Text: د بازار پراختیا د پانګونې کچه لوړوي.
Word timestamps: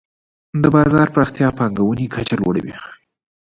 د 0.61 0.63
بازار 0.75 1.07
پراختیا 1.13 1.47
د 1.51 1.55
پانګونې 1.57 2.05
کچه 2.13 2.35
لوړوي. 2.41 2.75